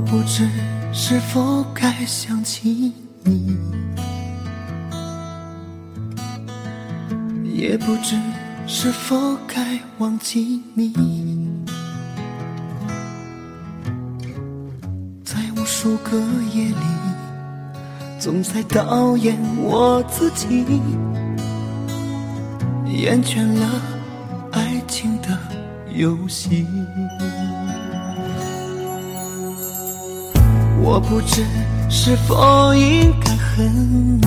[0.00, 0.48] 不知
[0.92, 2.92] 是否该想起
[3.24, 3.56] 你，
[7.44, 8.16] 也不知
[8.66, 10.92] 是否该忘记你。
[15.24, 16.18] 在无数个
[16.54, 16.74] 夜里，
[18.18, 20.64] 总在导演我自己，
[22.86, 23.82] 厌倦了
[24.52, 25.38] 爱情的
[25.92, 26.66] 游戏。
[30.90, 31.44] 我不知
[31.90, 34.26] 是否应该恨你，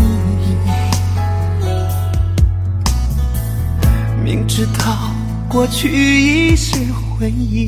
[4.24, 5.12] 明知道
[5.50, 6.78] 过去已是
[7.18, 7.68] 回忆，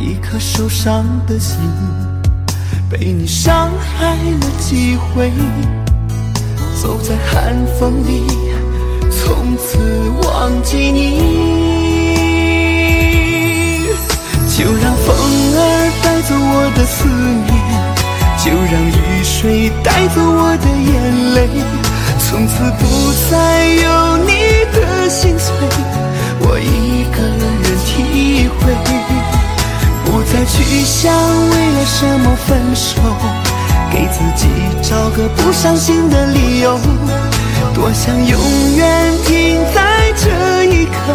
[0.00, 1.58] 一颗受伤的心
[2.88, 5.32] 被你伤害了几回，
[6.80, 8.22] 走在寒风里，
[9.10, 9.76] 从此
[10.22, 11.61] 忘记你。
[16.82, 17.48] 的思念，
[18.44, 21.48] 就让雨水带走我的眼泪，
[22.18, 22.82] 从此不
[23.30, 23.36] 再
[23.68, 24.32] 有你
[24.72, 25.54] 的心碎，
[26.40, 28.74] 我一个人体会，
[30.04, 31.14] 不再去想
[31.50, 33.00] 为了什么分手，
[33.92, 34.48] 给自己
[34.82, 36.80] 找个不伤心的理由，
[37.74, 38.40] 多想永
[38.76, 41.11] 远停在这一刻，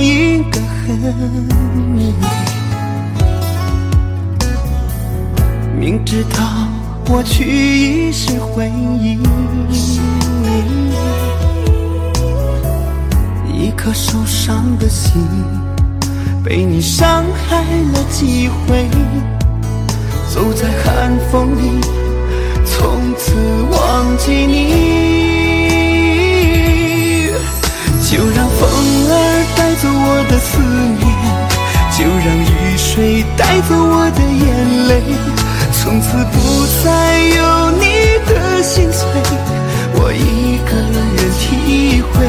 [0.00, 0.96] 否应该恨，
[5.78, 6.38] 明知道
[7.06, 9.18] 过去已是回忆，
[13.52, 15.20] 一颗受伤的心
[16.42, 17.58] 被你伤害
[17.92, 18.88] 了几回，
[20.32, 21.78] 走在寒风里，
[22.64, 23.34] 从此
[23.70, 24.79] 忘记你。
[33.00, 34.44] 水带走我的眼
[34.88, 35.00] 泪，
[35.72, 36.36] 从此不
[36.84, 36.88] 再
[37.34, 37.84] 有你
[38.28, 39.00] 的心碎，
[39.94, 41.00] 我一个人
[41.40, 42.28] 体会，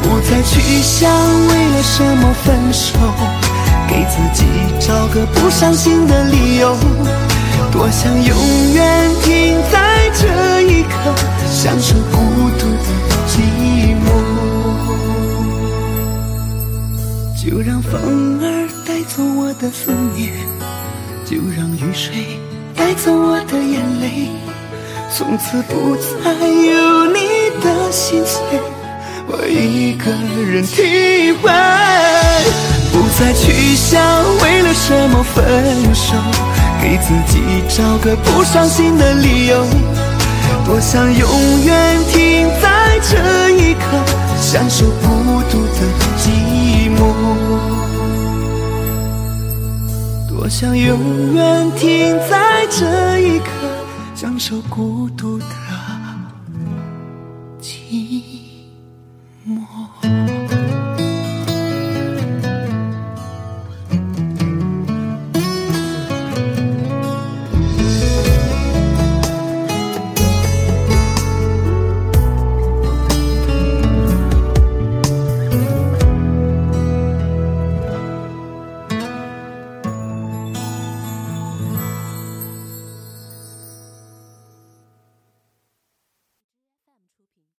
[0.00, 1.12] 不再去想
[1.48, 2.96] 为了什么分手，
[3.86, 4.46] 给自己
[4.80, 6.74] 找个不伤心的理由，
[7.70, 8.34] 多想永
[8.72, 11.12] 远停在这一刻，
[11.52, 12.16] 享受孤
[12.58, 12.88] 独的
[13.28, 13.32] 寂
[14.06, 14.06] 寞。
[17.36, 18.53] 就让风儿
[19.04, 20.32] 走我的思念，
[21.24, 22.38] 就让雨水
[22.74, 24.28] 带走我的眼泪，
[25.14, 27.20] 从此不再有你
[27.62, 28.40] 的心碎，
[29.26, 30.10] 我一个
[30.50, 31.50] 人体会，
[32.92, 34.00] 不再去想
[34.42, 36.16] 为了什么分手，
[36.82, 39.64] 给自己找个不伤心的理由，
[40.66, 43.80] 多想永远停在这一刻，
[44.40, 45.80] 享受孤独的
[46.18, 46.73] 寂寞。
[50.44, 53.46] 我想永远停在这一刻，
[54.14, 55.63] 享受孤独的。